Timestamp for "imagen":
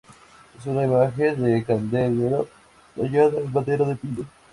0.85-1.43